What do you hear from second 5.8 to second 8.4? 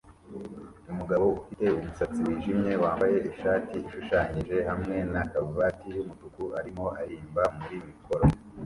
yumutuku arimo aririmba muri mikoro